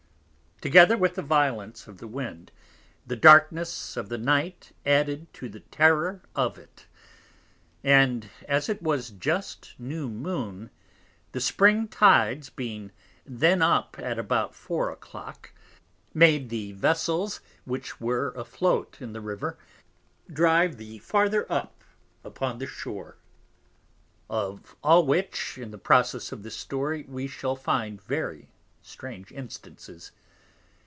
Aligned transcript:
Together 0.69 0.95
with 0.95 1.15
the 1.15 1.23
Violence 1.23 1.87
of 1.87 1.97
the 1.97 2.05
Wind, 2.07 2.51
the 3.07 3.15
Darkness 3.15 3.97
of 3.97 4.09
the 4.09 4.17
Night 4.19 4.71
added 4.85 5.25
to 5.33 5.49
the 5.49 5.61
Terror 5.61 6.21
of 6.35 6.55
it; 6.59 6.85
and 7.83 8.29
as 8.47 8.69
it 8.69 8.79
was 8.79 9.09
just 9.09 9.73
New 9.79 10.07
Moon, 10.07 10.69
the 11.31 11.39
Spring 11.39 11.87
Tides 11.87 12.51
being 12.51 12.91
then 13.25 13.63
up 13.63 13.95
at 13.97 14.19
about 14.19 14.53
Four 14.53 14.91
a 14.91 14.95
Clock, 14.95 15.51
made 16.13 16.49
the 16.49 16.73
Vessels, 16.73 17.39
which 17.65 17.99
were 17.99 18.31
a 18.37 18.45
float 18.45 19.01
in 19.01 19.13
the 19.13 19.19
River, 19.21 19.57
drive 20.31 20.77
the 20.77 20.99
farther 20.99 21.51
up 21.51 21.83
upon 22.23 22.59
the 22.59 22.67
Shore: 22.67 23.17
of 24.29 24.75
all 24.83 25.07
which, 25.07 25.57
in 25.57 25.71
the 25.71 25.79
Process 25.79 26.31
of 26.31 26.43
this 26.43 26.55
Story, 26.55 27.03
we 27.07 27.25
shall 27.25 27.55
find 27.55 27.99
very 27.99 28.47
strange 28.83 29.31
Instances. 29.31 30.11